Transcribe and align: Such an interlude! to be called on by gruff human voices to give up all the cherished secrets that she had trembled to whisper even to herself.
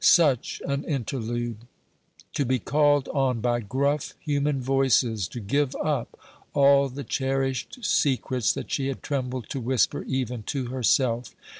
Such 0.03 0.63
an 0.67 0.83
interlude! 0.85 1.59
to 2.33 2.43
be 2.43 2.57
called 2.57 3.07
on 3.09 3.39
by 3.39 3.59
gruff 3.59 4.15
human 4.19 4.59
voices 4.59 5.27
to 5.27 5.39
give 5.39 5.75
up 5.75 6.17
all 6.55 6.89
the 6.89 7.03
cherished 7.03 7.85
secrets 7.85 8.51
that 8.53 8.71
she 8.71 8.87
had 8.87 9.03
trembled 9.03 9.47
to 9.49 9.59
whisper 9.59 10.01
even 10.07 10.41
to 10.41 10.65
herself. 10.69 11.35